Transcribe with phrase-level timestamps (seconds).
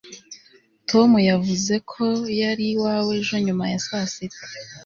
[0.89, 2.05] tom yavuze ko
[2.41, 4.43] yari iwawe ejo nyuma ya saa sita